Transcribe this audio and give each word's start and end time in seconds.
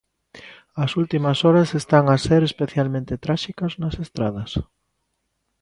As 0.83 0.91
últimas 1.01 1.37
horas 1.45 1.69
están 1.81 2.03
a 2.07 2.15
ser 2.25 2.41
especialmente 2.49 3.21
tráxicas 3.25 3.71
nas 3.81 3.95
estradas. 4.05 4.51